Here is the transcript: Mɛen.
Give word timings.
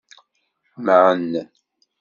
Mɛen. 0.85 1.31